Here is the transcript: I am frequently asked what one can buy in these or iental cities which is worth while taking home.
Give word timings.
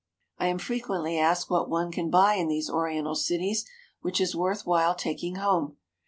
I 0.39 0.47
am 0.47 0.57
frequently 0.57 1.19
asked 1.19 1.51
what 1.51 1.69
one 1.69 1.91
can 1.91 2.09
buy 2.09 2.33
in 2.33 2.47
these 2.47 2.71
or 2.71 2.89
iental 2.89 3.15
cities 3.15 3.65
which 4.01 4.19
is 4.19 4.35
worth 4.35 4.65
while 4.65 4.95
taking 4.95 5.35
home. 5.35 5.77